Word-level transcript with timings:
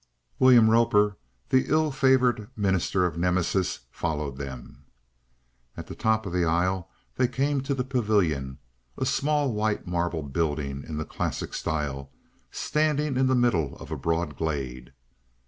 William 0.39 0.67
Roper, 0.67 1.19
the 1.49 1.65
ill 1.69 1.91
favoured 1.91 2.49
minister 2.57 3.05
of 3.05 3.19
Nemesis, 3.19 3.81
followed 3.91 4.37
them. 4.37 4.85
At 5.77 5.85
the 5.85 5.93
top 5.93 6.25
of 6.25 6.33
the 6.33 6.43
aisle 6.43 6.89
they 7.17 7.27
came 7.27 7.61
to 7.61 7.75
the 7.75 7.83
pavilion, 7.83 8.57
a 8.97 9.05
small 9.05 9.53
white 9.53 9.85
marble 9.85 10.23
building 10.23 10.83
in 10.83 10.97
the 10.97 11.05
Classic 11.05 11.53
style, 11.53 12.09
standing 12.49 13.15
in 13.15 13.27
the 13.27 13.35
middle 13.35 13.75
of 13.77 13.91
a 13.91 13.95
broad 13.95 14.35
glade. 14.35 14.91